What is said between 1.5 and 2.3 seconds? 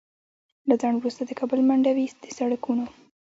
منډوي د